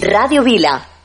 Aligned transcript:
Radio 0.00 0.42
Vila. 0.42 0.97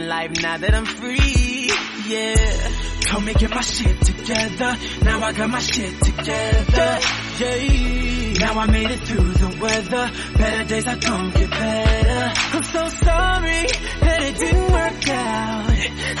Life 0.00 0.42
now 0.42 0.56
that 0.56 0.74
I'm 0.74 0.84
free. 0.84 1.70
Yeah. 2.06 2.70
Told 3.00 3.24
me 3.24 3.34
get 3.34 3.50
my 3.50 3.60
shit 3.60 4.00
together. 4.02 4.76
Now 5.02 5.20
I 5.22 5.32
got 5.32 5.50
my 5.50 5.60
shit 5.60 5.94
together. 6.02 6.98
Yeah. 7.40 8.34
Now 8.40 8.60
I 8.60 8.66
made 8.70 8.90
it 8.90 9.00
through 9.00 9.32
the 9.32 9.58
weather. 9.60 10.10
Better 10.36 10.64
days 10.64 10.86
are 10.86 10.96
gonna 10.96 11.32
get 11.32 11.50
better. 11.50 12.32
I'm 12.56 12.62
so 12.62 12.88
sorry 12.88 13.66
that 14.04 14.22
it 14.22 14.36
didn't 14.38 14.72
work 14.72 15.08
out. 15.08 15.70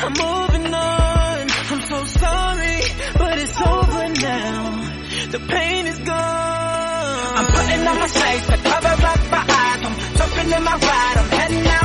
I'm 0.04 0.12
moving 0.12 0.74
on. 0.74 1.50
I'm 1.70 1.82
so 1.82 2.04
sorry, 2.04 2.80
but 3.18 3.38
it's 3.38 3.60
over 3.60 4.08
now. 4.08 4.94
The 5.30 5.40
pain 5.40 5.86
is 5.86 5.98
gone. 5.98 7.36
I'm 7.38 7.46
putting 7.46 7.86
on 7.86 7.98
my 7.98 8.06
shades 8.06 8.46
to 8.46 8.56
cover 8.56 8.88
up 8.88 9.30
my 9.30 9.44
eyes. 9.48 9.84
I'm 9.84 10.16
jumping 10.16 10.52
in 10.56 10.64
my 10.64 10.76
ride. 10.76 11.16
I'm 11.18 11.28
heading 11.38 11.66
out 11.66 11.77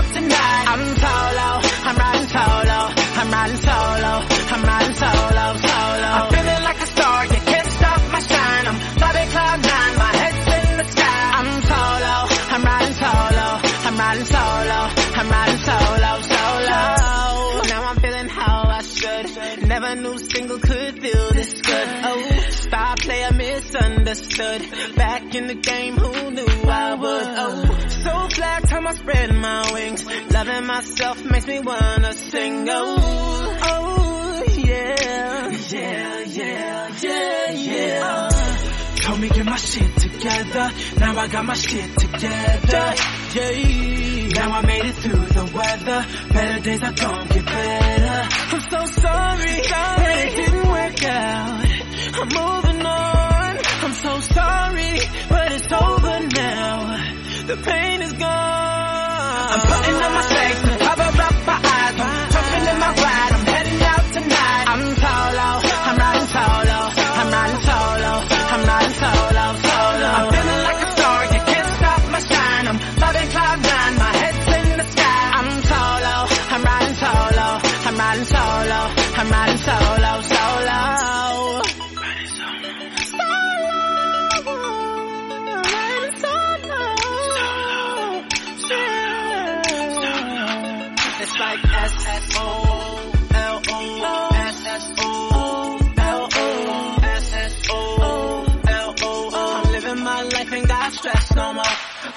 riding 3.34 3.58
solo. 3.58 4.14
I'm 4.54 4.64
riding 4.64 4.96
solo, 5.04 5.46
solo. 5.66 6.10
I'm 6.18 6.28
feeling 6.34 6.64
like 6.70 6.82
a 6.82 6.88
star. 6.96 7.26
You 7.26 7.42
can't 7.52 7.72
stop 7.80 8.02
my 8.14 8.20
shine. 8.20 8.66
I'm 8.70 8.80
flying 9.00 9.30
cloud 9.34 9.60
nine. 9.72 9.94
My 10.04 10.12
head's 10.22 10.46
in 10.58 10.78
the 10.82 10.88
sky. 10.94 11.20
I'm 11.38 11.50
solo. 11.72 12.16
I'm 12.54 12.64
riding 12.72 12.96
solo. 13.04 13.48
I'm 13.88 13.96
riding 14.04 14.28
solo. 14.36 14.80
I'm 15.20 15.30
riding 15.36 15.62
solo, 15.70 16.12
solo. 16.34 16.80
Now 17.72 17.82
I'm 17.90 17.98
feeling 18.04 18.30
how 18.30 18.58
I 18.80 18.82
should. 18.82 19.68
Never 19.68 19.96
knew 19.96 20.18
single 20.20 20.60
could 20.60 21.02
feel 21.02 21.26
this 21.34 21.62
good. 21.62 21.88
Oh, 22.10 22.40
star 22.50 22.96
player 22.98 23.32
misunderstood. 23.34 24.62
Back 24.96 25.34
in 25.36 25.48
the 25.48 25.56
game, 25.56 25.96
who 25.98 26.32
knew 26.32 26.70
I 26.70 26.94
would? 26.94 27.28
Oh, 27.44 27.83
time 28.74 28.88
I 28.88 28.94
spread 28.94 29.36
my 29.36 29.72
wings. 29.72 30.06
Loving 30.32 30.66
myself 30.66 31.24
makes 31.26 31.48
me 31.48 31.60
wanna 31.60 32.14
sing. 32.14 32.68
Oh, 32.70 33.60
oh, 33.62 34.44
yeah, 34.58 35.50
yeah, 35.70 36.20
yeah, 36.40 36.88
yeah, 37.02 37.52
yeah. 37.52 38.30
Told 38.96 39.20
me 39.20 39.30
get 39.30 39.46
my 39.46 39.58
shit 39.58 39.92
together. 39.98 40.72
Now 40.98 41.18
I 41.18 41.28
got 41.28 41.46
my 41.46 41.54
shit 41.54 41.90
together. 42.00 42.86
Yeah. 43.36 44.28
Now 44.38 44.52
I 44.58 44.62
made 44.66 44.86
it 44.86 44.96
through 44.96 45.26
the 45.38 45.46
weather. 45.58 46.06
Better 46.34 46.60
days 46.62 46.84
are 46.84 46.94
gonna 46.94 47.28
get 47.34 47.46
better. 47.46 48.20
I'm 48.54 48.62
so 48.74 48.82
sorry 49.02 49.56
that 49.72 50.26
it 50.26 50.36
didn't 50.36 50.68
work 50.78 51.04
out. 51.04 51.66
I'm 52.20 52.30
moving 52.40 52.86
on. 52.86 53.58
I'm 53.84 53.94
so 53.94 54.20
sorry, 54.20 55.00
but 55.30 55.52
it's 55.52 55.72
over. 55.72 56.03
The 57.54 57.62
pain 57.62 58.02
is 58.02 58.14
gone. 58.14 58.30
I'm 58.30 59.60
putting 59.60 59.94
on 59.94 60.12
my 60.12 60.33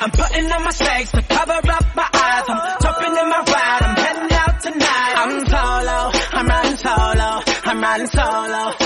I'm 0.07 0.13
putting 0.13 0.53
on 0.53 0.63
my 0.63 0.71
shades 0.71 1.11
to 1.11 1.23
cover 1.23 1.51
up 1.51 1.97
my 1.97 2.09
eyes. 2.15 2.45
I'm 2.47 2.81
jumping 2.81 3.11
in 3.11 3.29
my 3.29 3.43
ride. 3.43 3.83
I'm 3.83 3.97
heading 3.97 4.37
out 4.39 4.63
tonight. 4.63 5.15
I'm 5.17 5.47
solo. 5.47 6.11
I'm 6.31 6.47
riding 6.47 6.77
solo. 6.77 7.43
I'm 7.65 7.81
riding 7.81 8.07
solo. 8.07 8.86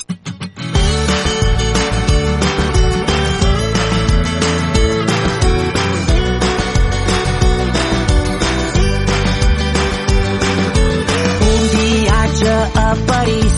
Viatge 12.51 12.79
a 12.79 12.95
París, 13.07 13.53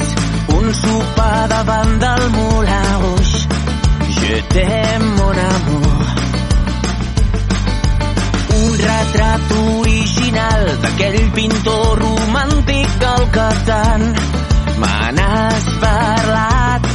un 0.50 0.74
sopar 0.74 1.48
davant 1.48 2.00
del 2.00 2.24
Rouge. 2.34 3.48
Je 4.10 4.42
t'aime, 4.54 5.06
mon 5.18 5.38
amour. 5.54 6.06
Un 8.64 8.72
retrat 8.88 9.52
original 9.80 10.64
d'aquell 10.82 11.32
pintor 11.34 12.00
romàntic 12.00 12.90
del 13.04 13.24
que 13.36 13.50
tant 13.66 14.06
me 14.82 15.12
n'has 15.18 15.66
parlat. 15.84 16.92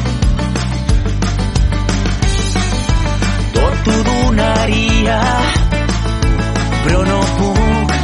Tot 3.55 3.75
t'ho 3.85 3.97
donaria, 4.11 5.23
però 6.85 7.03
no 7.11 7.21
puc, 7.39 7.97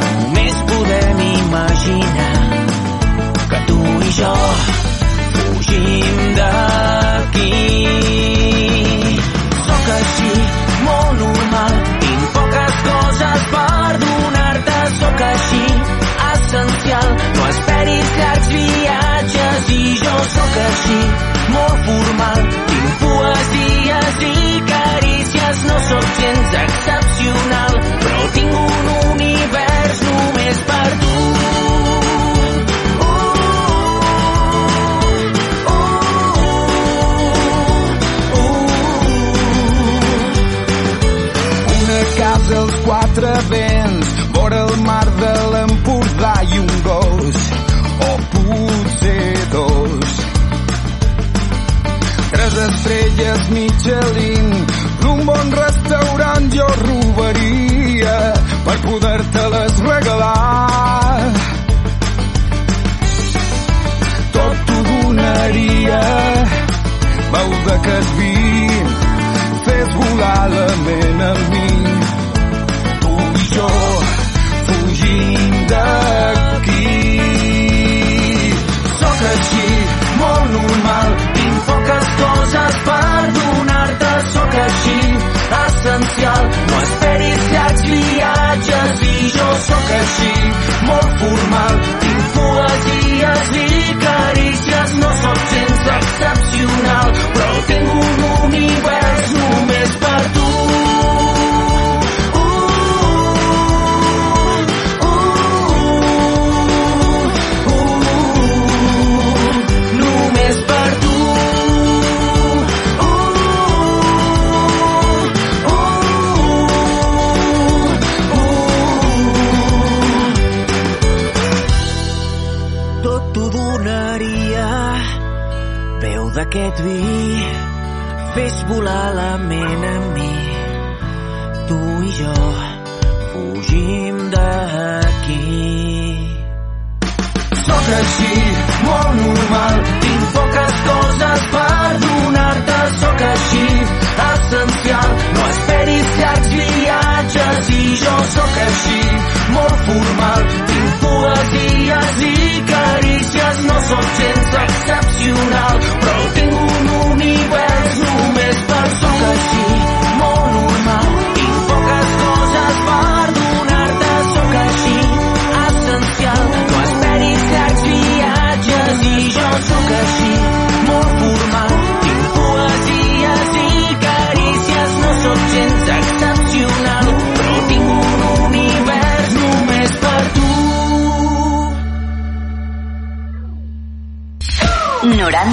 només 0.00 0.64
podem 0.70 1.26
imaginar 1.32 2.33
jo 4.16 4.32
fugim 5.34 6.18
d'aquí. 6.36 7.50
Sóc 9.66 9.86
així, 9.96 10.34
molt 10.86 11.14
normal, 11.22 11.74
tinc 12.04 12.22
poques 12.36 12.76
coses 12.86 13.42
per 13.54 13.90
donar-te, 14.04 14.78
sóc 15.00 15.24
així, 15.30 15.64
essencial, 16.30 17.08
no 17.38 17.48
esperis 17.54 18.08
llargs 18.20 18.48
viatges. 18.54 19.62
I 19.78 19.82
jo 20.04 20.16
sóc 20.36 20.54
així, 20.68 21.00
molt 21.56 21.78
formal, 21.88 22.40
tinc 22.70 22.90
poesies 23.02 24.16
i 24.30 24.62
carícies. 24.70 25.56
No 25.72 25.76
sóc 25.90 26.06
gens 26.20 26.50
excepcional, 26.62 27.63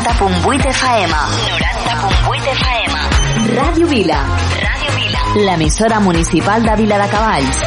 90.8 0.01 0.65
FM. 0.65 1.13
90.8 1.13 2.47
FM. 2.57 2.95
Ràdio 3.55 3.87
Vila. 3.87 4.19
Ràdio 4.65 4.91
Vila. 4.97 5.19
L'emissora 5.45 5.99
municipal 5.99 6.63
de 6.63 6.75
Vila 6.75 6.97
de 6.97 7.07
Cavalls. 7.07 7.57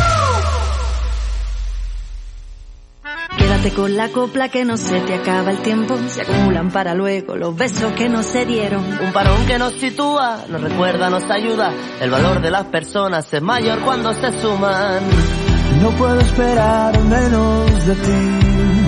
Quédate 3.38 3.70
con 3.70 3.96
la 3.96 4.08
copla 4.08 4.48
que 4.48 4.64
no 4.64 4.76
se 4.76 5.00
te 5.02 5.14
acaba 5.14 5.52
el 5.52 5.62
tiempo. 5.62 5.96
Se 6.08 6.22
acumulan 6.22 6.72
para 6.72 6.94
luego 6.94 7.36
los 7.36 7.54
besos 7.54 7.92
que 7.92 8.08
no 8.08 8.24
se 8.24 8.44
dieron. 8.44 8.82
Un 9.00 9.12
parón 9.12 9.46
que 9.46 9.56
nos 9.56 9.74
sitúa, 9.74 10.44
nos 10.48 10.60
recuerda, 10.60 11.10
nos 11.10 11.30
ayuda. 11.30 11.72
El 12.00 12.10
valor 12.10 12.40
de 12.40 12.50
las 12.50 12.64
personas 12.66 13.32
es 13.32 13.42
mayor 13.42 13.78
cuando 13.82 14.12
se 14.12 14.32
suman. 14.40 15.02
No 15.82 15.90
puedo 15.90 16.18
esperar 16.18 16.98
menos 17.00 17.86
de 17.86 17.94
ti. 17.94 18.83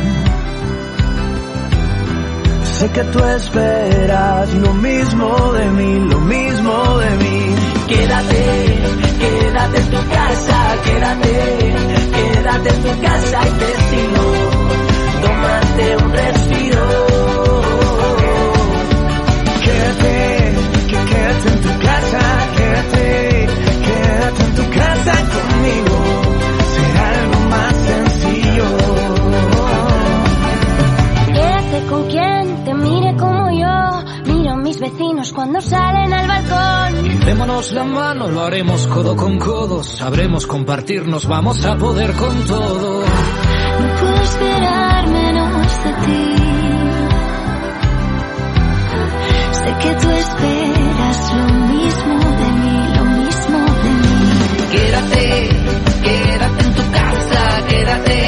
Sé 2.79 2.91
que 2.91 3.03
tú 3.05 3.25
esperas 3.25 4.53
lo 4.53 4.75
mismo 4.75 5.53
de 5.53 5.65
mí, 5.71 5.99
lo 6.11 6.21
mismo 6.21 6.99
de 6.99 7.11
mí. 7.17 7.55
Quédate, 7.89 8.45
quédate 9.19 9.79
en 9.79 9.91
tu 9.91 10.09
casa, 10.11 10.77
quédate, 10.85 11.75
quédate 12.13 12.69
en 12.69 12.83
tu 12.83 13.01
casa 13.01 13.41
y 13.47 13.51
te 13.61 13.71
sigo. 13.89 14.25
Tómate 15.23 15.97
un 16.05 16.13
respiro. 16.13 17.06
Vecinos 34.91 35.33
cuando 35.33 35.61
salen 35.61 36.13
al 36.13 36.29
balcón. 36.29 37.21
Démonos 37.25 37.73
la 37.73 37.85
mano, 37.85 38.29
lo 38.29 38.41
haremos 38.43 38.87
codo 38.87 39.17
con 39.17 39.39
codo. 39.39 39.83
Sabremos 39.83 40.47
compartirnos, 40.47 41.27
vamos 41.27 41.65
a 41.65 41.77
poder 41.77 42.13
con 42.13 42.45
todo. 42.45 43.01
No 43.01 43.97
puedo 44.01 44.23
esperar 44.23 45.09
menos 45.09 45.85
de 45.85 45.93
ti. 46.05 46.35
Sé 49.53 49.71
que 49.83 49.95
tú 50.01 50.11
esperas 50.11 51.35
lo 51.35 51.47
mismo 51.75 52.19
de 52.41 52.49
mí, 52.63 52.79
lo 52.97 53.05
mismo 53.05 53.59
de 53.83 53.91
mí. 54.03 54.17
Quédate, 54.73 55.49
quédate 56.05 56.65
en 56.65 56.75
tu 56.75 56.91
casa, 56.93 57.67
quédate, 57.69 58.19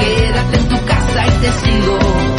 quédate 0.00 0.56
en 0.58 0.68
tu 0.68 0.86
casa 0.86 1.26
y 1.26 1.30
te 1.40 1.52
sigo. 1.52 2.37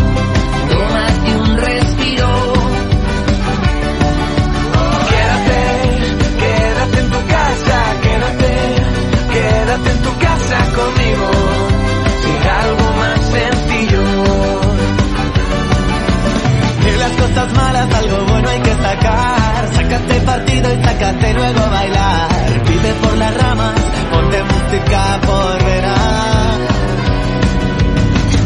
Cosas 17.40 17.54
malas 17.54 17.94
algo 17.96 18.26
bueno 18.26 18.50
hay 18.50 18.60
que 18.60 18.74
sacar. 18.74 19.70
Sácate 19.74 20.22
partido 20.22 20.74
y 20.74 20.84
sácate 20.84 21.34
luego 21.34 21.60
a 21.60 21.70
bailar. 21.70 22.30
Vive 22.68 22.94
por 23.02 23.18
las 23.18 23.38
ramas, 23.42 23.76
ponte 24.12 24.44
música 24.44 25.20
por 25.26 25.64
verás. 25.64 26.60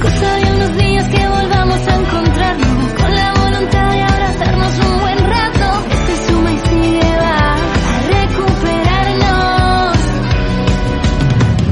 Cosa 0.02 0.36
de 0.36 0.52
unos 0.54 0.78
días 0.78 1.08
que 1.08 1.28
volvamos 1.28 1.88
a 1.88 1.96
encontrarnos 1.96 2.94
con 2.94 3.16
la 3.16 3.34
voluntad 3.34 3.92
de 3.92 4.02
abrazarnos 4.04 4.80
un 4.86 5.02
buen 5.02 5.18
rato. 5.18 5.68
Este 5.92 6.28
suma 6.28 6.52
y 6.52 6.58
sigue 6.70 7.18
va 7.18 7.54
a 7.54 7.58
recuperarnos. 8.20 9.98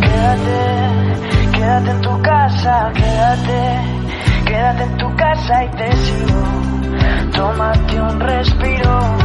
Quédate, 0.06 0.60
quédate 1.52 1.92
en 1.92 2.02
tu 2.02 2.22
casa, 2.22 2.92
quédate, 2.96 3.62
quédate 4.46 4.84
en 4.84 4.98
tu 4.98 5.16
casa 5.16 5.66
y 5.66 5.70
te 5.78 5.92
sigo. 5.98 6.31
Tómate 7.62 8.02
un 8.02 8.20
respiro. 8.20 9.21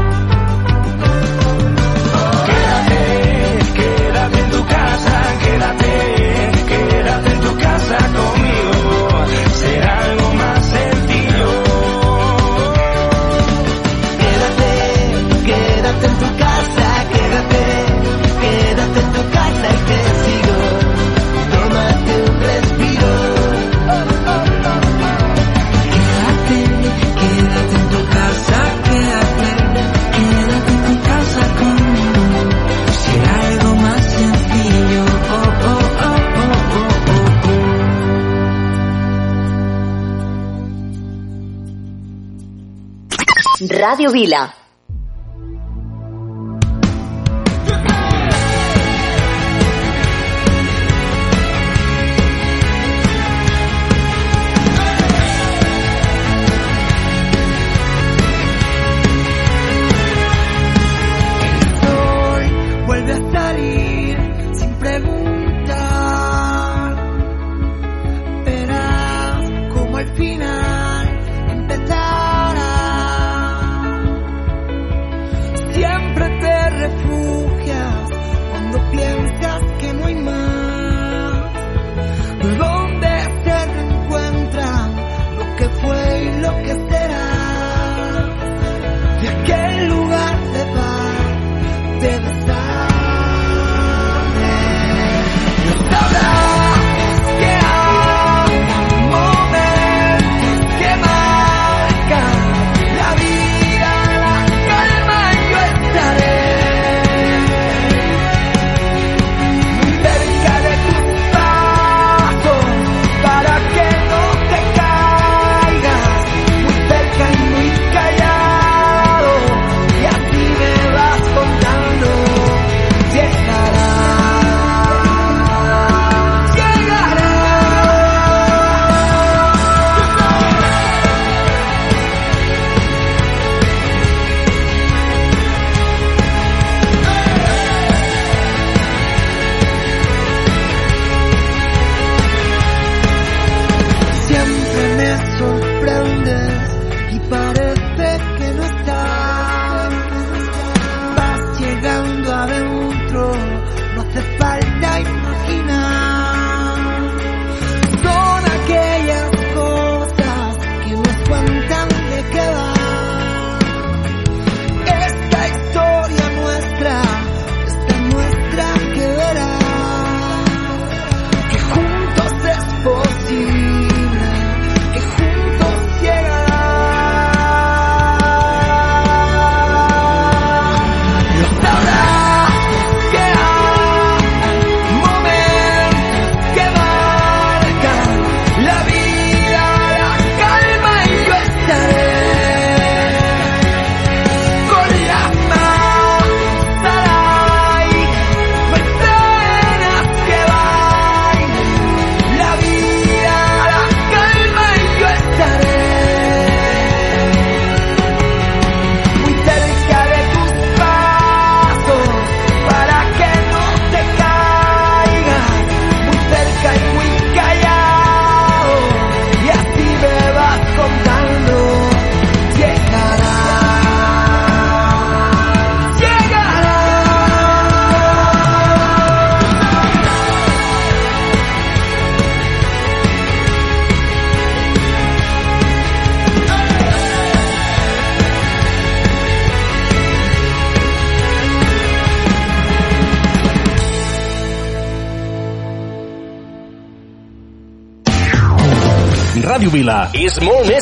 Radio 43.88 44.11
Vila. 44.11 44.65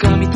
髪 0.00 0.29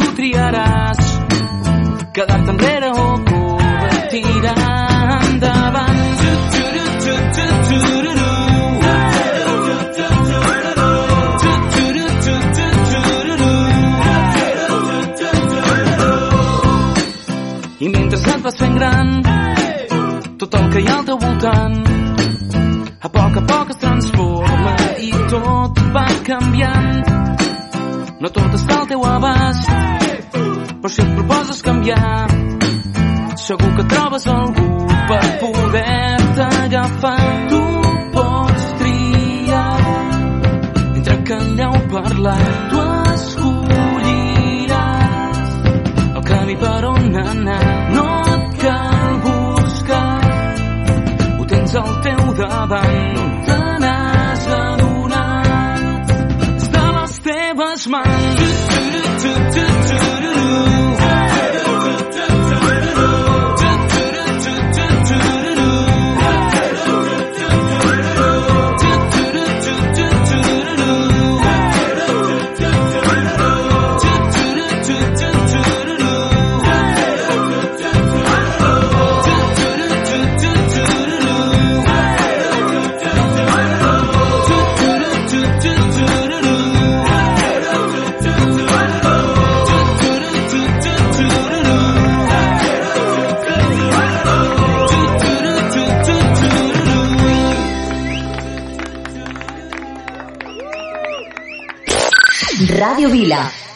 Yeah. 103.34 103.73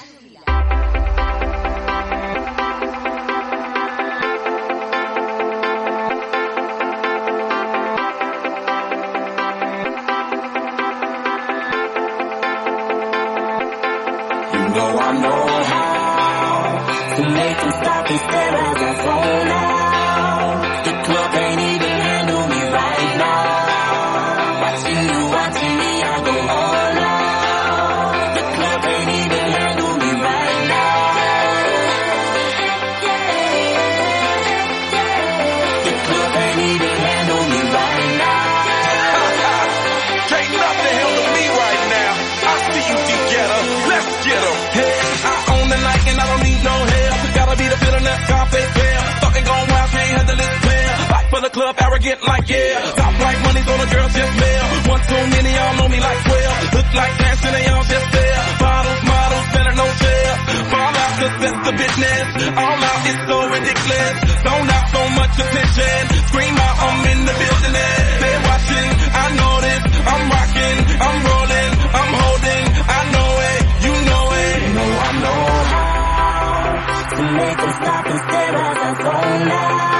make 77.22 77.56
them 77.56 77.72
stop 77.72 78.06
and 78.06 78.18
stare 78.18 78.54
as 78.54 78.78
I 78.78 79.02
go 79.02 79.44
now. 79.44 79.97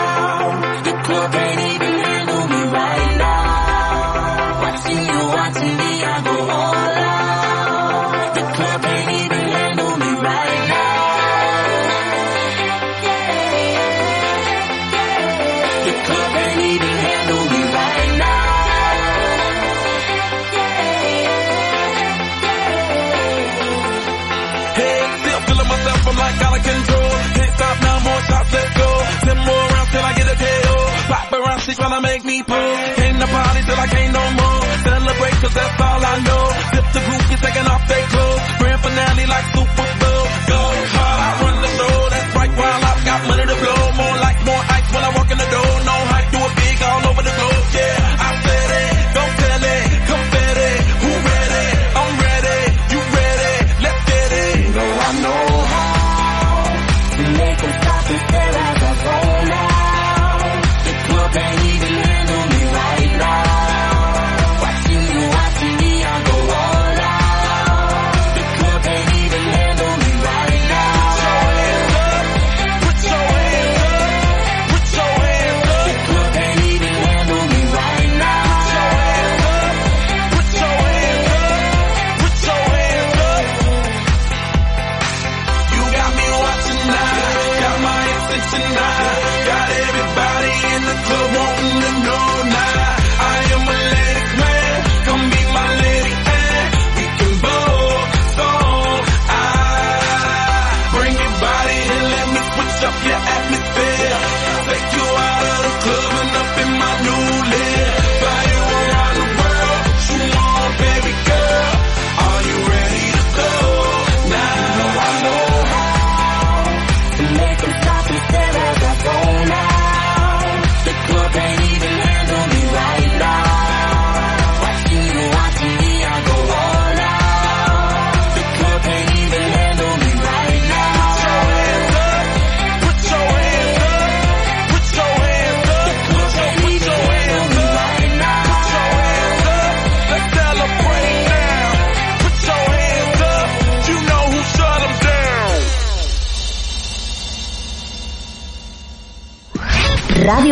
make 32.18 32.26
me 32.26 32.42
pull. 32.42 32.76
Came 32.96 33.18
to 33.18 33.26
party 33.26 33.60
till 33.62 33.78
I 33.78 33.86
can't 33.86 34.12
no 34.12 34.24
more. 34.38 34.62
Celebrate 34.88 35.36
cause 35.42 35.54
that's 35.54 35.80
all 35.80 36.02
I 36.04 36.16
know. 36.26 36.44
Zip 36.74 36.86
the 36.94 37.00
group, 37.06 37.22
you're 37.30 37.42
taking 37.46 37.66
off 37.66 37.88
their 37.88 38.06
clothes. 38.12 38.42
Grand 38.58 38.80
finale 38.80 39.26
like 39.26 39.46
Super 39.54 39.88
Bowl. 40.00 40.24
Go. 40.48 40.97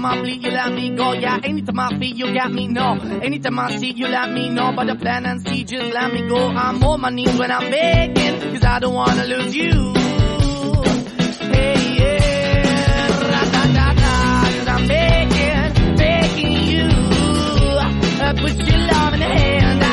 Anytime 0.00 0.18
I 0.18 0.22
bleed, 0.22 0.42
you 0.42 0.50
let 0.50 0.72
me 0.72 0.96
go. 0.96 1.12
Yeah, 1.12 1.40
anytime 1.44 1.78
I 1.78 1.88
feel, 1.98 2.16
you 2.16 2.32
got 2.32 2.50
me. 2.50 2.68
No, 2.68 2.98
anytime 3.20 3.58
I 3.58 3.76
see, 3.76 3.92
you 3.92 4.08
let 4.08 4.32
me 4.32 4.48
know. 4.48 4.72
But 4.74 4.86
the 4.86 4.94
plan 4.94 5.26
and 5.26 5.46
see, 5.46 5.62
just 5.64 5.92
let 5.92 6.10
me 6.10 6.26
go. 6.26 6.38
I'm 6.48 6.82
on 6.82 7.00
my 7.02 7.10
knees 7.10 7.38
when 7.38 7.50
I'm 7.50 7.70
begging, 7.70 8.40
cause 8.54 8.64
I 8.64 8.78
don't 8.78 8.94
wanna 8.94 9.24
lose 9.26 9.54
you. 9.54 9.92
Hey, 11.52 11.96
yeah, 11.98 13.08
da 13.08 13.44
da 13.44 13.92
da, 13.92 14.42
cause 14.56 14.68
I'm 14.68 14.88
begging, 14.88 15.96
begging 15.96 16.62
you. 16.70 16.88
I 18.22 18.32
put 18.40 18.56
your 18.56 18.78
love 18.78 19.12
in 19.12 19.20
the 19.20 19.26
hand. 19.26 19.89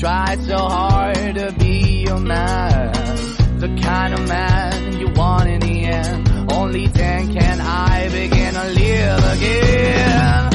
tried 0.00 0.40
so 0.44 0.56
hard 0.56 1.34
to 1.34 1.52
be 1.58 2.04
your 2.06 2.18
man, 2.18 2.90
the 3.58 3.68
kind 3.82 4.14
of 4.14 4.26
man 4.26 4.98
you 4.98 5.10
want 5.10 5.46
in 5.46 5.60
the 5.60 5.84
end. 5.84 6.50
Only 6.50 6.86
then 6.86 7.34
can 7.34 7.60
I 7.60 8.08
begin 8.08 8.54
to 8.54 8.64
live 8.64 9.24
again. 9.36 10.54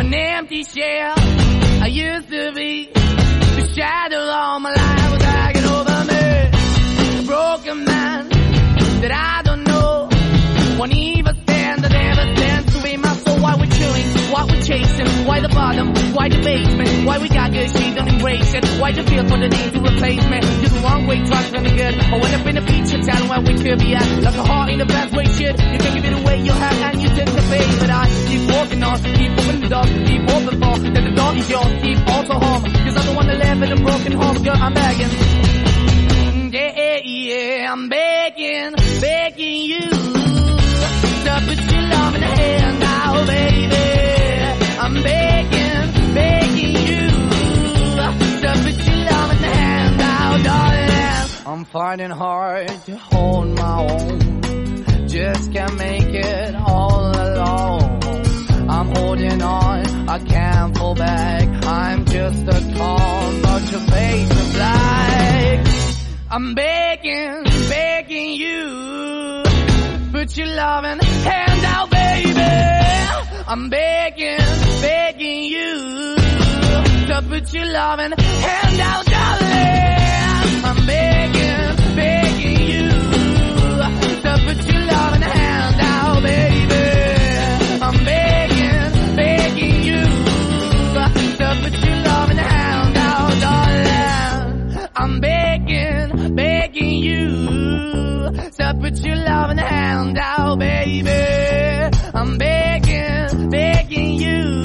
An 0.00 0.12
empty 0.12 0.64
shell, 0.64 1.14
I 1.16 1.86
used 1.86 2.28
to 2.28 2.52
be, 2.52 2.90
the 2.92 3.72
shadow 3.74 4.18
all 4.18 4.60
my 4.60 4.74
life. 4.74 4.93
Chasing, 14.64 15.26
why 15.26 15.40
the 15.40 15.48
bottom, 15.48 15.92
why 16.14 16.28
the 16.28 16.40
basement, 16.40 17.06
why 17.06 17.18
we 17.18 17.28
got 17.28 17.52
good, 17.52 17.70
she 17.70 17.94
don't 17.94 18.08
embrace 18.08 18.54
it, 18.54 18.64
why 18.80 18.92
the 18.92 19.02
feel 19.04 19.24
for 19.28 19.38
the 19.38 19.48
need 19.48 19.72
to 19.72 19.80
replace 19.80 20.24
me. 20.24 20.40
You're 20.60 20.72
the 20.72 20.80
wrong 20.82 21.06
way, 21.06 21.20
trying 21.24 21.52
to 21.52 21.60
good. 21.60 21.94
I 22.00 22.16
went 22.18 22.34
up 22.34 22.46
in 22.46 22.56
a 22.56 22.62
feature 22.62 23.00
town 23.02 23.28
where 23.28 23.40
we 23.40 23.54
could 23.60 23.78
be 23.78 23.94
at, 23.94 24.08
like 24.24 24.34
a 24.34 24.44
heart 24.44 24.70
in 24.70 24.80
a 24.80 24.86
bad 24.86 25.14
way, 25.14 25.24
shit. 25.24 25.54
You 25.60 25.78
can 25.78 25.94
give 25.94 26.04
it 26.04 26.14
away, 26.20 26.40
you 26.40 26.52
have, 26.52 26.78
and 26.80 27.02
you 27.02 27.08
tend 27.08 27.28
to 27.28 27.42
pay, 27.52 27.66
but 27.78 27.90
I 27.90 28.04
keep 28.28 28.42
walking 28.50 28.82
on, 28.82 28.96
keep 29.02 29.32
opening 29.32 29.60
the 29.60 29.68
door, 29.68 29.84
keep 29.84 30.22
open 30.32 30.54
for, 30.60 30.74
that 30.80 31.04
the 31.04 31.14
door 31.14 31.32
is 31.36 31.48
yours, 31.50 31.72
keep 31.82 31.98
also 32.08 32.34
home, 32.34 32.62
cause 32.64 32.96
I'm 32.96 33.06
the 33.06 33.14
one 33.14 33.26
that 33.28 33.38
live 33.38 33.62
in 33.62 33.72
a 33.72 33.76
broken 33.76 34.12
home, 34.12 34.42
girl, 34.42 34.56
I'm 34.56 34.74
begging. 34.74 35.12
Yeah, 36.52 36.72
yeah, 36.76 37.00
yeah, 37.04 37.72
I'm 37.72 37.88
begging, 37.88 38.74
begging 39.00 39.60
you 39.70 40.14
to 41.24 41.40
put 41.46 41.72
your 41.72 41.82
love 41.82 42.14
in 42.14 42.20
the 42.20 42.26
hand 42.26 42.80
now, 42.80 43.26
baby. 43.26 43.93
I'm 51.54 51.64
finding 51.66 52.10
hard 52.10 52.66
to 52.86 52.96
hold 52.96 53.56
my 53.56 53.88
own, 53.88 54.42
just 55.06 55.52
can't 55.52 55.78
make 55.78 56.12
it 56.12 56.52
all 56.56 57.12
alone. 57.12 58.68
I'm 58.68 58.88
holding 58.96 59.40
on, 59.40 60.08
I 60.08 60.18
can't 60.18 60.76
fall 60.76 60.96
back. 60.96 61.64
I'm 61.64 62.06
just 62.06 62.42
a 62.48 62.74
call, 62.76 63.30
not 63.30 63.70
your 63.70 63.80
face 63.82 64.30
of 64.32 64.52
black. 64.52 65.66
I'm 66.28 66.54
begging, 66.54 67.44
begging 67.68 68.34
you, 68.34 69.44
put 70.10 70.36
your 70.36 70.48
loving 70.48 70.98
hand 70.98 71.64
out, 71.66 71.88
baby. 71.88 73.44
I'm 73.46 73.68
begging, 73.68 74.38
begging 74.80 75.44
you, 75.44 76.16
to 77.06 77.24
put 77.28 77.54
your 77.54 77.66
loving 77.66 78.10
hand 78.18 78.80
out, 78.80 79.06
darling. 79.06 79.93
To 98.64 98.74
put 98.80 98.98
your 99.04 99.16
loving 99.16 99.58
hand 99.58 100.18
out, 100.18 100.58
baby. 100.58 101.10
I'm 102.14 102.38
begging, 102.38 103.50
begging 103.50 104.12
you 104.14 104.64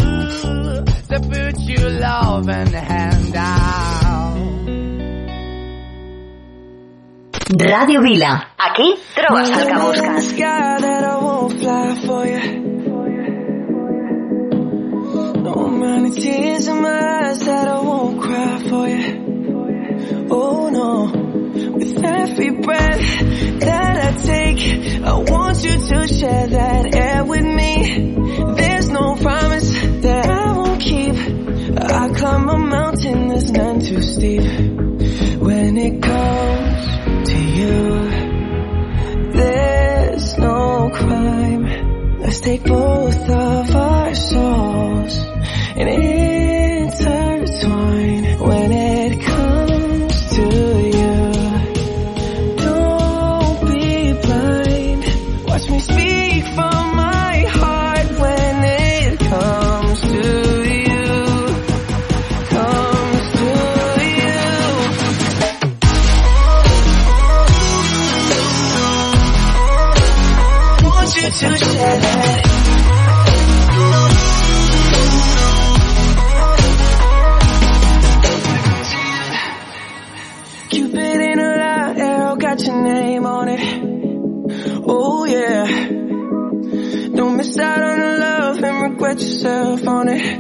to 1.09 1.19
put 1.19 1.59
your 1.59 1.89
loving 1.89 2.73
hand 2.73 3.35
out. 3.35 3.59
Ràdio 7.49 8.01
Vila. 8.01 8.53
Aquí 8.57 8.95
trobes 9.15 9.49
el 9.49 9.67
que 9.67 9.73
busques. 9.73 10.19
No 15.43 16.05
of 16.05 16.15
tears 16.15 16.67
in 16.67 16.81
my 16.81 16.89
eyes 16.89 17.39
that 17.45 17.67
I 17.67 17.81
won't 17.81 18.21
cry 18.21 18.59
for 18.69 18.87
you. 18.87 19.38
Oh 20.31 20.69
no, 20.69 21.05
with 21.73 22.03
every 22.03 22.51
breath 22.51 23.19
that 23.61 23.97
I 23.97 24.11
take, 24.21 25.03
I 25.03 25.13
want 25.17 25.63
you 25.63 25.71
to 25.71 26.07
share 26.07 26.47
that 26.47 26.95
air 26.95 27.23
with 27.25 27.43
me. 27.43 28.15
There's 28.55 28.89
no 28.89 29.15
promise 29.15 29.71
that 29.71 30.29
I 30.29 30.51
won't 30.55 30.81
keep. 30.81 31.15
I 31.15 32.09
climb 32.13 32.47
a 32.49 32.57
mountain 32.57 33.29
that's 33.29 33.49
none 33.49 33.79
too 33.79 34.01
steep. 34.01 34.41
When 35.41 35.77
it 35.77 36.01
comes 36.01 37.29
to 37.29 37.37
you, 37.57 38.09
there's 39.31 40.37
no 40.37 40.89
crime. 40.93 42.19
Let's 42.19 42.39
take 42.41 42.63
both 42.63 43.29
of 43.29 43.75
our 43.75 44.13
souls 44.13 45.15
and 45.75 45.89
intertwine. 45.89 47.18
Regret 89.09 89.27
yourself 89.27 89.87
on 89.87 90.07
it. 90.09 90.39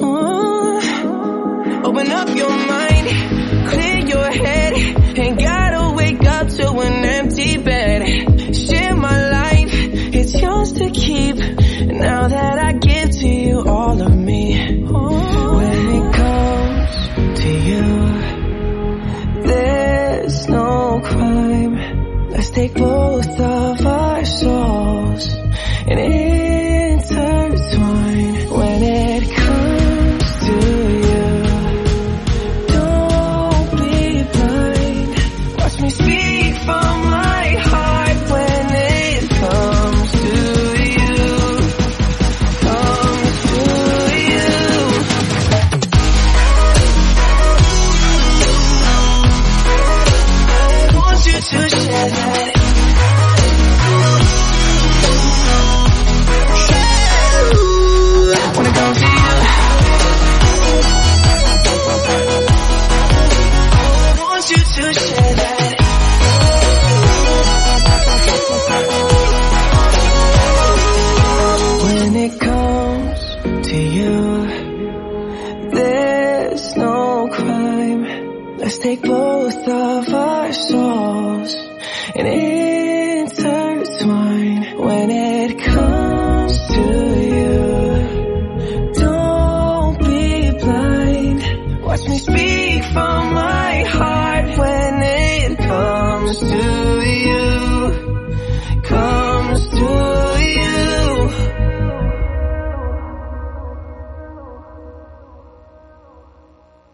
Oh. 0.00 1.82
Open 1.84 2.10
up 2.10 2.28
your 2.36 2.48
mind, 2.48 2.81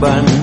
ban 0.00 0.39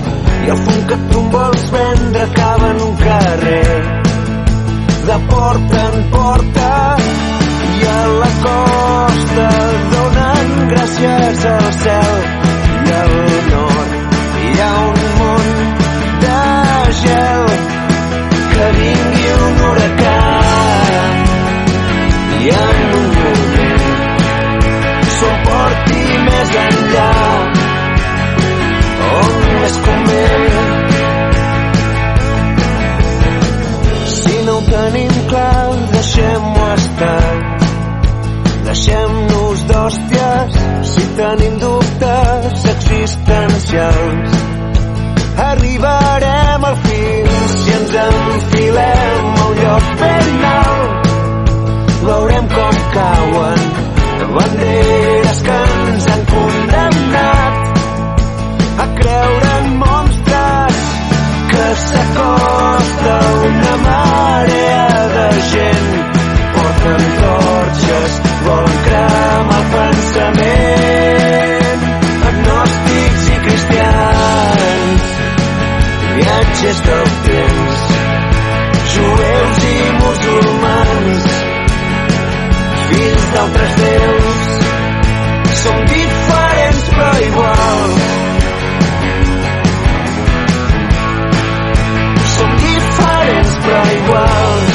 d'hòsties 39.88 40.52
si 40.90 41.04
tenim 41.16 41.58
dubtes 41.58 42.64
existencials 42.74 44.32
arribarem 45.48 46.64
al 46.64 46.76
fil. 46.84 47.28
Si 47.56 47.70
ens 47.78 47.94
enfilem 48.04 49.07
viatges 76.58 76.82
del 76.82 77.04
temps. 77.24 77.80
Jueus 78.94 79.58
i 79.64 79.78
musulmans 80.02 81.26
fills 82.88 83.26
d'altres 83.34 83.76
déus 83.82 84.40
som 85.62 85.84
diferents 85.92 86.88
però 86.94 87.12
iguals. 87.26 88.02
Som 92.34 92.56
diferents 92.64 93.54
però 93.66 93.84
iguals. 94.00 94.74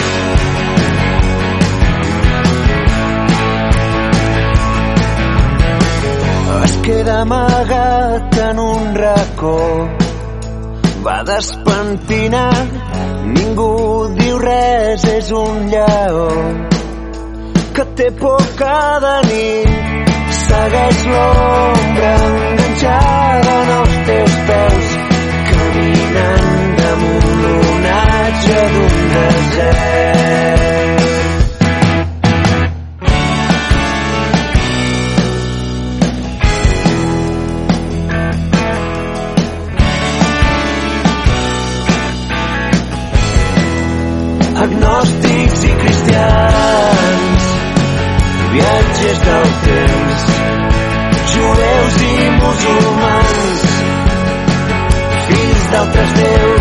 Es 6.63 6.79
queda 6.85 7.19
amagat 7.21 8.39
en 8.47 8.59
un 8.59 8.95
racó 8.95 10.02
va 11.03 11.19
despentinat 11.27 12.69
ningú 13.35 13.71
diu 14.15 14.37
res 14.39 15.03
és 15.11 15.31
un 15.35 15.67
lleó 15.73 16.27
que 17.75 17.85
té 17.97 18.09
por 18.21 18.43
cada 18.55 19.15
nit. 19.27 19.71
Segueix 20.43 21.03
l'ombra 21.11 22.13
enganxada 22.29 23.55
en 23.63 23.71
els 23.77 23.95
teus 24.09 24.35
peus 24.49 24.91
caminant 25.51 26.51
damunt 26.81 27.31
l'onatge 27.43 28.59
d'un 28.75 28.99
desert 29.15 30.62
viatges 49.03 49.19
del 49.19 49.43
temps. 49.63 50.23
Jueus 51.33 52.01
i 52.01 52.29
musulmans 52.39 53.63
fills 55.27 55.71
d'altres 55.71 56.13
déus 56.13 56.52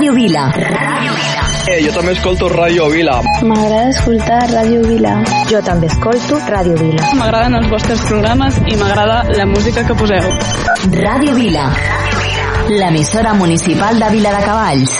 Ràdio 0.00 0.14
Vila. 0.16 0.42
Eh, 1.68 1.82
jo 1.84 1.90
també 1.92 2.14
escolto 2.14 2.46
Ràdio 2.48 2.86
Vila. 2.88 3.18
M'agrada 3.44 3.90
escoltar 3.90 4.38
Ràdio 4.48 4.80
Vila. 4.86 5.10
Jo 5.50 5.60
també 5.60 5.90
escolto 5.92 6.38
Ràdio 6.46 6.78
Vila. 6.78 7.10
M'agraden 7.18 7.58
els 7.58 7.68
vostres 7.68 8.00
programes 8.08 8.56
i 8.64 8.78
m'agrada 8.80 9.18
la 9.36 9.44
música 9.44 9.84
que 9.84 9.92
poseu. 10.00 10.24
Ràdio 11.04 11.34
Vila. 11.36 11.66
L'emissora 12.70 13.34
municipal 13.36 14.00
de 14.00 14.08
Vila 14.14 14.32
de 14.38 14.42
Cavalls. 14.46 14.96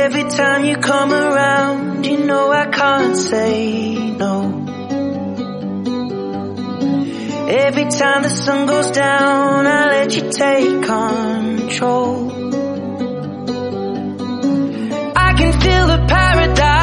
Every 0.00 0.24
time 0.30 0.64
you 0.64 0.78
come 0.78 1.12
around, 1.12 2.06
you 2.06 2.24
know 2.24 2.50
I 2.50 2.64
can't 2.70 3.14
say 3.14 4.16
no. 4.16 4.65
Every 7.48 7.84
time 7.84 8.22
the 8.24 8.28
sun 8.28 8.66
goes 8.66 8.90
down, 8.90 9.66
I 9.66 9.86
let 9.86 10.16
you 10.16 10.30
take 10.32 10.82
control. 10.82 12.32
I 15.16 15.32
can 15.38 15.52
feel 15.60 15.86
the 15.86 16.06
paradise 16.08 16.75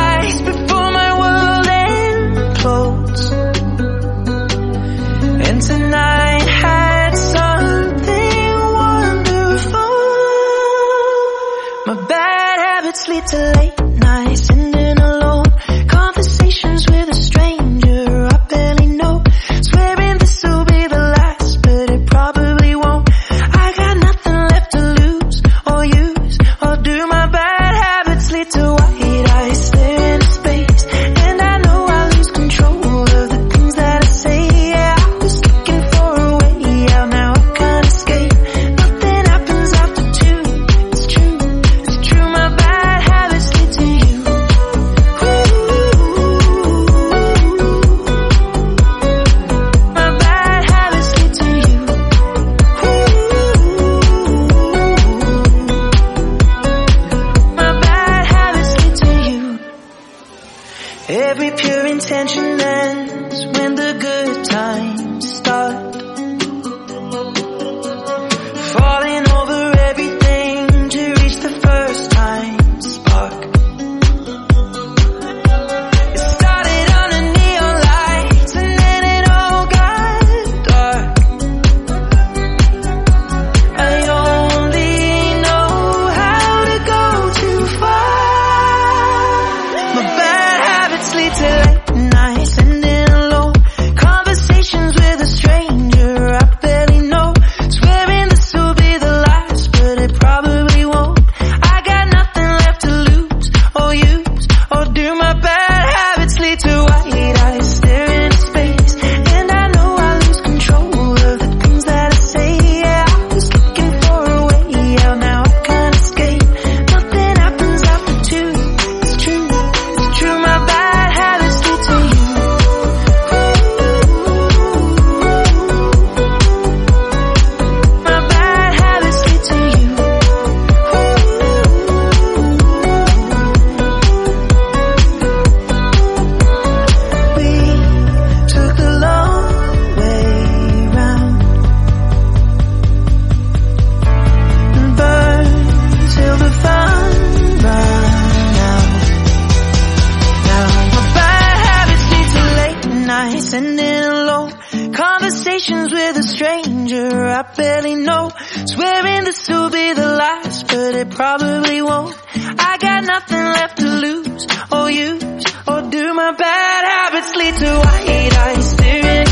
conversations 155.63 155.91
with 155.91 156.17
a 156.17 156.23
stranger 156.23 157.25
I 157.25 157.41
barely 157.55 157.95
know. 157.95 158.31
Swearing 158.65 159.23
this 159.23 159.47
will 159.49 159.69
be 159.69 159.93
the 159.93 160.07
last, 160.07 160.67
but 160.67 160.95
it 160.95 161.09
probably 161.11 161.81
won't. 161.81 162.15
I 162.35 162.77
got 162.79 163.03
nothing 163.03 163.37
left 163.37 163.77
to 163.77 163.87
lose, 163.87 164.47
or 164.71 164.91
use, 164.91 165.45
or 165.67 165.81
do 165.89 166.13
my 166.13 166.31
bad 166.37 166.85
habits 166.85 167.35
lead 167.35 167.55
to 167.55 167.79
wide 167.79 168.33
eyes 168.33 168.71
staring. 168.71 169.22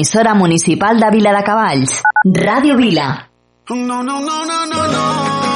l'emissora 0.00 0.34
municipal 0.34 0.98
de 0.98 1.10
Vila 1.10 1.32
de 1.32 1.42
Cavalls, 1.42 2.00
Ràdio 2.24 2.74
Vila. 2.76 3.28
No, 3.68 3.76
no, 3.76 4.02
no, 4.02 4.20
no, 4.20 4.66
no, 4.66 4.86
no. 4.86 5.50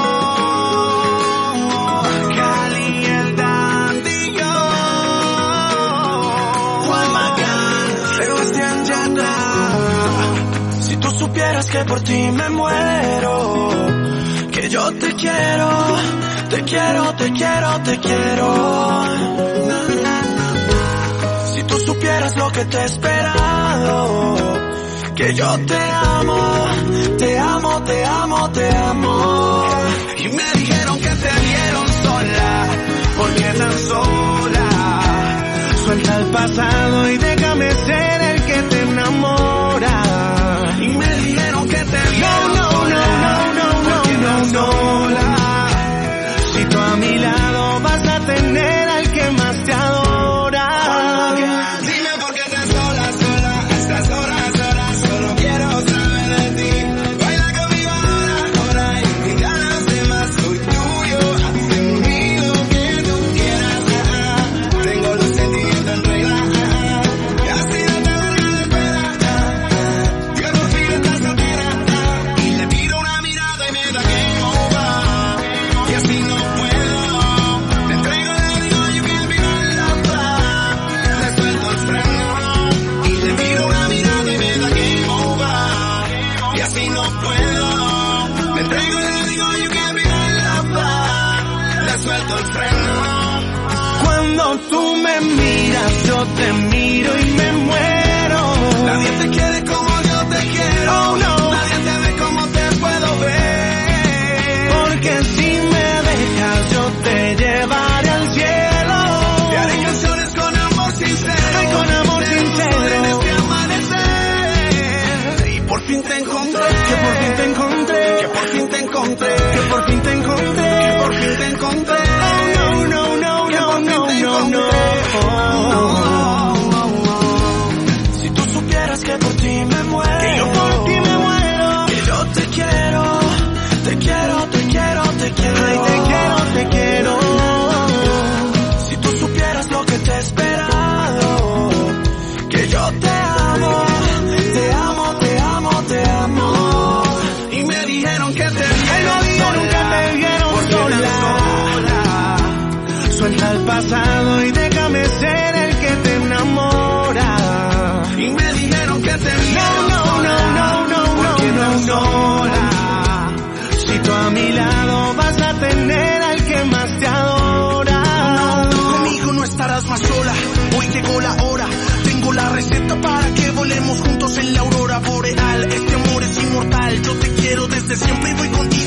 supieras 11.18 11.66
que 11.70 11.84
por 11.84 12.00
ti 12.02 12.30
me 12.32 12.50
muero, 12.50 13.70
que 14.52 14.68
yo 14.68 14.92
te 14.94 15.14
quiero, 15.14 15.68
te 16.50 16.62
quiero, 16.64 17.14
te 17.14 17.32
quiero, 17.32 17.80
te 17.82 17.98
quiero. 18.00 18.54
Na, 19.68 19.88
na 20.02 20.23
tú 21.74 21.80
supieras 21.80 22.36
lo 22.36 22.50
que 22.52 22.64
te 22.64 22.78
he 22.78 22.84
esperado. 22.84 24.36
Que 25.16 25.34
yo 25.34 25.58
te 25.66 25.76
amo, 25.76 26.66
te 27.18 27.38
amo, 27.38 27.82
te 27.84 28.04
amo, 28.04 28.50
te 28.50 28.68
amo. 28.76 29.64
Y 30.18 30.28
me 30.28 30.52
dijeron 30.56 30.98
que 30.98 31.08
te 31.08 31.32
vieron 31.48 31.88
sola, 32.02 32.68
porque 33.18 33.58
tan 33.58 33.78
sola. 33.88 34.68
Suelta 35.84 36.16
el 36.16 36.26
pasado 36.26 37.10
y 37.10 37.18
déjame 37.18 37.70
ser. 37.86 38.13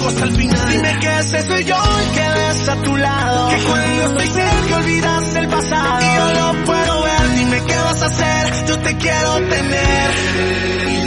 Dime 0.10 1.00
que 1.02 1.20
ese 1.20 1.44
soy 1.44 1.64
yo 1.66 1.76
el 1.76 2.12
que 2.12 2.30
ves 2.30 2.70
a 2.70 2.76
tu 2.82 2.96
lado. 2.96 3.50
Que 3.50 3.58
cuando 3.64 4.04
estoy 4.04 4.28
cerca 4.28 4.76
olvidas 4.78 5.36
el 5.36 5.48
pasado. 5.50 6.00
Y 6.02 6.16
yo 6.16 6.34
lo 6.34 6.66
puedo 6.66 7.04
ver, 7.04 7.36
dime 7.36 7.64
qué 7.68 7.76
vas 7.76 8.02
a 8.02 8.06
hacer, 8.06 8.66
yo 8.68 8.80
te 8.80 8.98
quiero 8.98 9.34
tener. 9.50 10.12
Eh, 10.38 11.07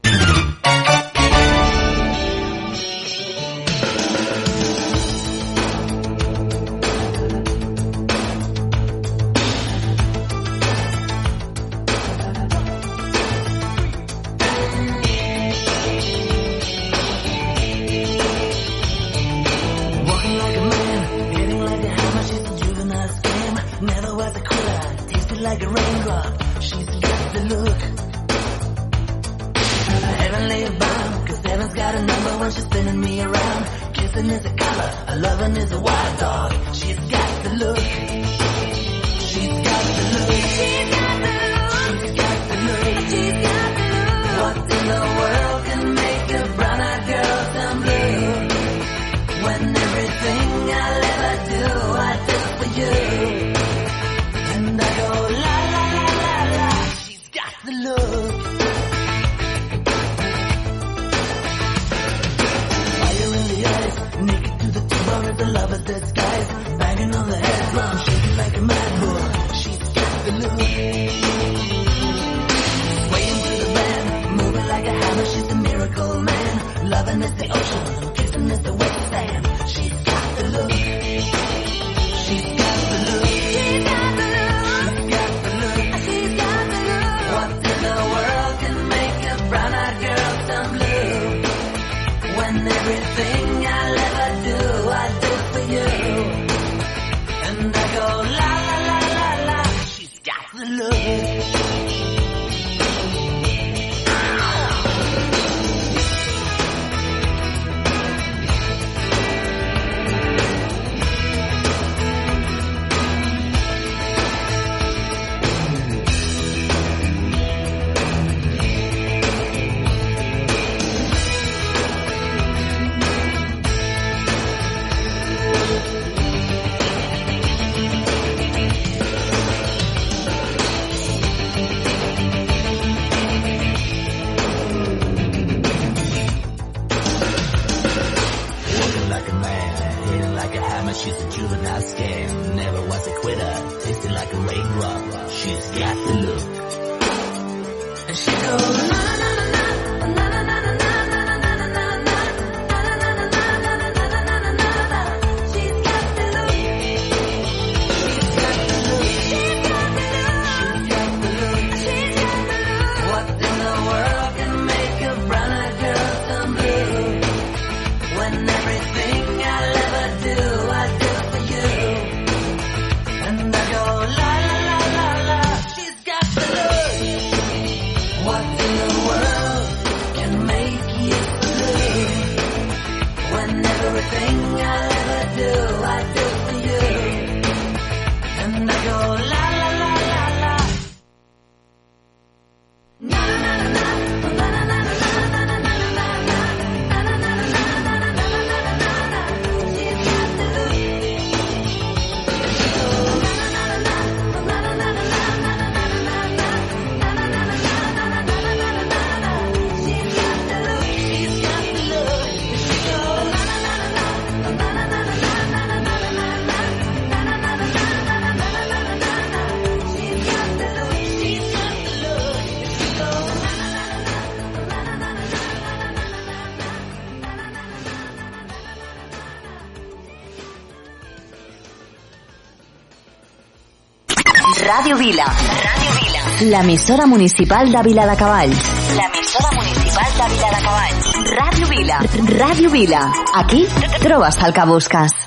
Radio 234.73 234.95
Vila. 234.95 235.25
Radio 235.25 235.91
Vila. 235.99 236.49
L'emissora 236.49 237.05
municipal 237.05 237.69
de 237.69 237.81
Vila 237.83 238.05
de 238.05 238.15
Cavalls. 238.15 238.95
L'emissora 238.95 239.51
municipal 239.51 240.09
de 240.15 240.33
Vila 240.33 240.47
de 240.47 240.63
Cavalls. 240.63 241.11
Radio 241.35 241.67
Vila. 241.67 241.99
Radio 242.39 242.69
Vila. 242.69 243.11
Aquí 243.35 243.67
trobes 243.99 244.37
el 244.37 244.53
que 244.53 244.65
busques. 244.65 245.20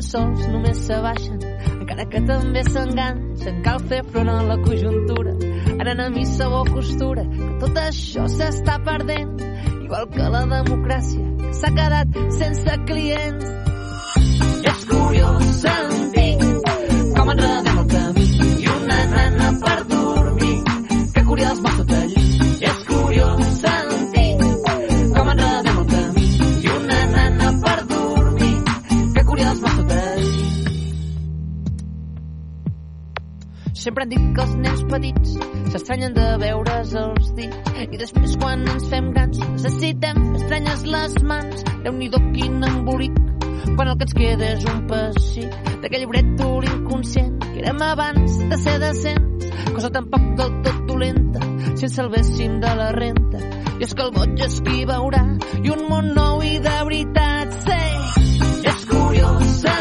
tan 0.00 0.08
sols 0.08 0.46
només 0.48 0.78
s'abaixen, 0.86 1.40
encara 1.80 2.06
que 2.08 2.20
també 2.24 2.62
s'enganxen. 2.64 3.62
Cal 3.64 3.80
fer 3.90 4.00
front 4.12 4.30
a 4.32 4.42
la 4.48 4.56
conjuntura, 4.64 5.34
ara 5.78 5.94
a 6.06 6.08
missa 6.10 6.48
o 6.48 6.64
costura, 6.64 7.24
que 7.24 7.50
tot 7.60 7.76
això 7.76 8.24
s'està 8.28 8.78
perdent, 8.84 9.36
igual 9.84 10.08
que 10.14 10.30
la 10.36 10.44
democràcia, 10.46 11.26
que 11.42 11.52
s'ha 11.60 11.72
quedat 11.76 12.20
sense 12.38 12.78
clients. 12.86 13.44
És 14.70 14.86
curiós 14.88 15.52
sentir 15.60 16.49
Sempre 33.80 34.04
han 34.04 34.10
dit 34.12 34.24
que 34.36 34.42
els 34.44 34.56
nens 34.60 34.80
petits 34.90 35.36
s'estranyen 35.72 36.12
de 36.12 36.24
veure's 36.42 36.90
els 37.00 37.30
dits. 37.38 37.70
I 37.80 38.00
després 38.02 38.34
quan 38.42 38.66
ens 38.68 38.84
fem 38.92 39.08
grans 39.14 39.40
necessitem 39.40 40.20
estranyes 40.36 40.84
les 40.84 41.16
mans. 41.24 41.64
déu 41.86 41.96
nhi 41.96 42.10
quin 42.10 42.60
embolic 42.68 43.16
quan 43.76 43.88
el 43.88 43.96
que 43.96 44.04
ens 44.04 44.14
queda 44.18 44.50
és 44.58 44.68
un 44.68 44.84
pessic. 44.90 45.56
D'aquell 45.80 46.04
llibret 46.04 46.28
dur 46.36 46.60
inconscient 46.68 47.38
que 47.46 47.58
érem 47.62 47.80
abans 47.88 48.38
de 48.52 48.60
ser 48.60 48.78
decents. 48.84 49.48
Cosa 49.72 49.90
tampoc 49.96 50.28
del 50.36 50.56
tot 50.68 50.86
dolenta 50.92 51.40
si 51.74 51.88
ens 51.88 51.96
salvéssim 51.96 52.60
de 52.60 52.76
la 52.82 52.92
renta. 52.92 53.40
I 53.80 53.88
és 53.88 53.96
que 53.96 54.04
el 54.04 54.12
boig 54.12 54.44
és 54.44 54.60
qui 54.60 54.84
veurà 54.84 55.24
i 55.64 55.72
un 55.72 55.86
món 55.88 56.12
nou 56.12 56.44
i 56.44 56.58
de 56.60 56.80
veritat 56.84 57.62
sé. 57.64 57.84
sí, 58.28 58.50
és 58.74 58.90
curiós 58.92 59.64
eh? 59.64 59.79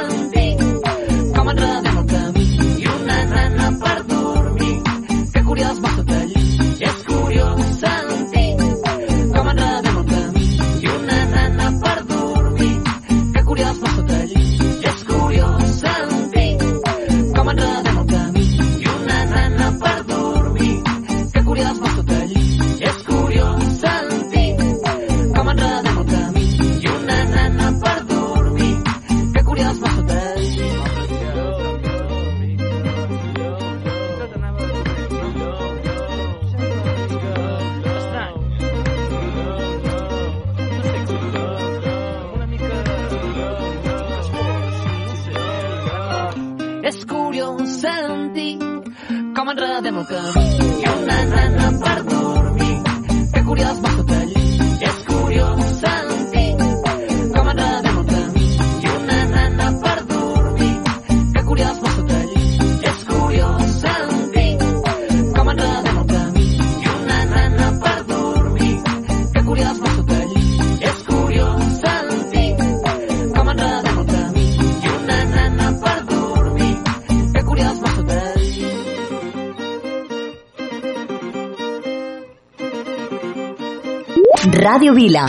Vila. 84.93 85.25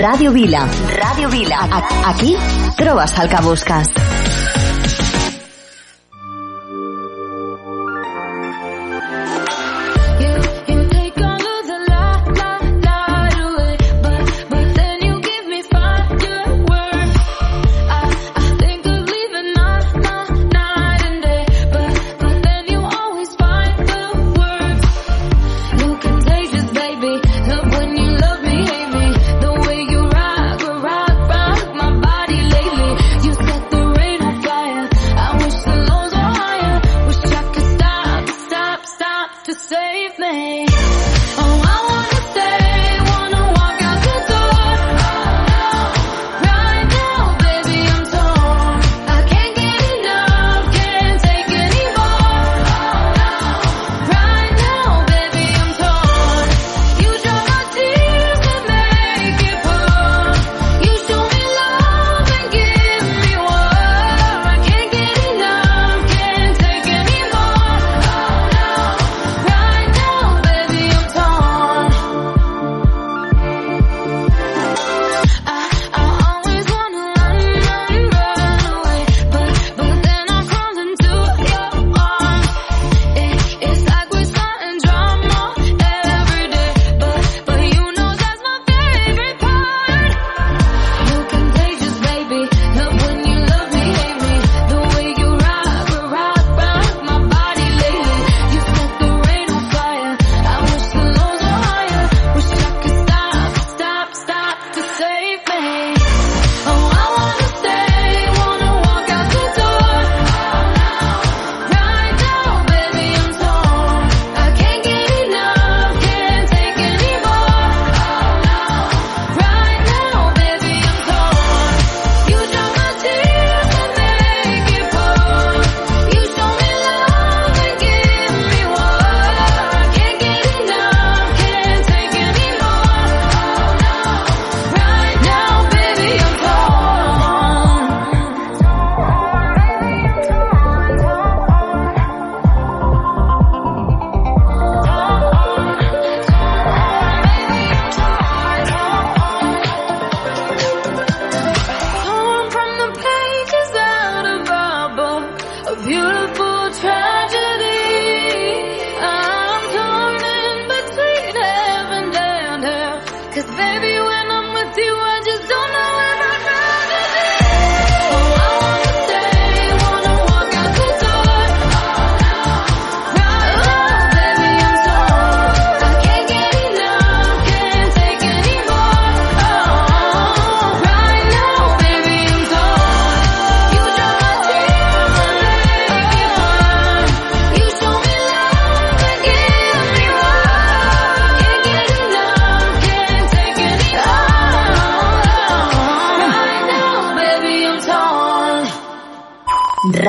Radio 0.00 0.32
Vila. 0.32 0.68
Radio 0.96 1.28
Vila. 1.28 1.68
Aquí 2.06 2.36
trobes 2.76 3.18
el 3.18 3.28
que 3.28 3.42
busques. 3.42 4.17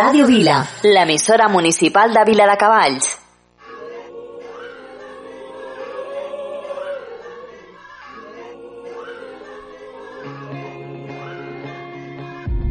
Radio 0.01 0.25
Vila, 0.25 0.65
l'emissora 0.83 1.49
municipal 1.49 2.13
de 2.13 2.23
Vila 2.23 2.45
de 2.45 2.55
Cavalls. 2.55 3.17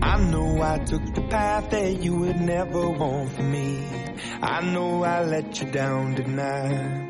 I 0.01 0.19
know 0.31 0.63
I 0.63 0.79
took 0.87 1.05
the 1.15 1.21
path 1.29 1.69
that 1.69 2.03
you 2.03 2.17
would 2.17 2.41
never 2.41 2.89
want 2.89 3.31
for 3.33 3.43
me. 3.43 3.79
I 4.41 4.63
know 4.63 5.05
I 5.05 5.23
let 5.27 5.61
you 5.61 5.71
down 5.71 6.15
tonight. 6.15 7.05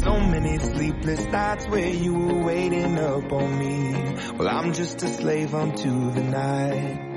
So 0.00 0.18
many 0.18 0.58
sleepless 0.60 1.26
nights 1.26 1.68
where 1.68 1.90
you 1.90 2.14
were 2.14 2.42
waiting 2.42 2.98
up 2.98 3.30
on 3.30 3.58
me. 3.58 4.14
Well, 4.38 4.48
I'm 4.48 4.72
just 4.72 5.02
a 5.02 5.08
slave 5.08 5.54
unto 5.54 6.10
the 6.12 6.22
night. 6.22 7.10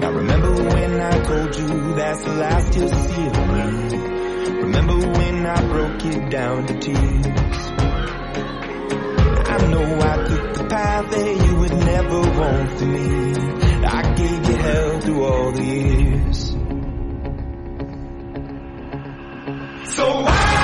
Now 0.00 0.10
remember 0.12 0.52
when 0.52 1.00
I 1.00 1.18
told 1.22 1.56
you 1.56 1.94
that's 1.94 2.22
the 2.22 2.34
last 2.34 2.74
you'll 2.74 2.88
see 2.88 3.26
of 3.26 3.48
me. 3.54 3.98
Remember 4.62 4.96
when 4.96 5.46
I 5.46 5.66
broke 5.66 6.04
it 6.04 6.30
down 6.30 6.66
to 6.66 6.78
tears. 6.78 7.70
I 9.46 9.66
know 9.68 10.00
I 10.00 10.16
took 10.28 10.54
the 10.54 10.66
path 10.68 11.10
that 11.10 11.46
you 11.46 11.56
would 11.56 11.72
never 11.72 12.20
want 12.20 12.78
for 12.78 12.84
me. 12.86 13.34
I 13.84 14.14
gave 14.14 14.48
you 14.48 14.56
hell 14.56 15.00
through 15.00 15.24
all 15.24 15.52
the 15.52 15.64
years. 15.64 16.50
So 19.96 20.22
why? 20.22 20.54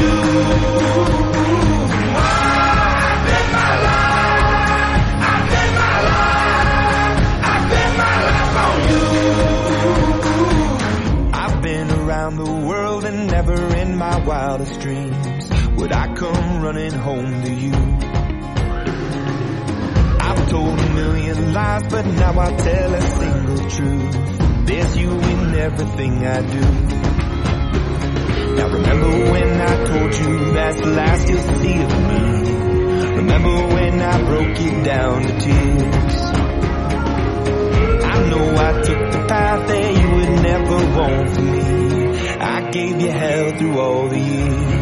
you. 0.00 0.93
Wildest 14.64 14.80
dreams 14.80 15.50
would 15.78 15.92
I 15.92 16.14
come 16.14 16.62
running 16.62 16.92
home 16.92 17.42
to 17.44 17.52
you. 17.52 17.72
I've 20.20 20.48
told 20.48 20.78
a 20.78 20.94
million 20.94 21.52
lies, 21.52 21.82
but 21.90 22.06
now 22.06 22.38
I 22.38 22.52
tell 22.56 22.94
a 22.94 23.00
single 23.02 23.70
truth. 23.70 24.66
There's 24.66 24.96
you 24.96 25.10
in 25.10 25.54
everything 25.54 26.26
I 26.26 26.40
do. 26.40 26.60
Now 28.54 28.68
remember 28.68 29.32
when 29.32 29.60
I 29.60 29.84
told 29.84 30.14
you 30.14 30.52
that's 30.54 30.80
the 30.80 30.90
last 30.90 31.28
you'll 31.28 31.40
see 31.40 31.82
of 31.82 31.90
me. 32.08 32.22
Remember 33.16 33.74
when 33.74 34.00
I 34.00 34.22
broke 34.24 34.60
you 34.60 34.84
down 34.84 35.22
to 35.22 35.38
tears. 35.40 36.20
I 38.04 38.30
know 38.30 38.54
I 38.56 38.82
took 38.82 39.12
the 39.12 39.24
path 39.28 39.68
that 39.68 39.94
you 40.00 40.08
would 40.16 40.42
never 40.42 40.76
want. 40.96 41.38
I 41.38 41.53
gave 42.74 43.00
you 43.00 43.08
hell 43.08 43.56
through 43.56 43.78
all 43.78 44.08
the 44.08 44.18
years. 44.18 44.73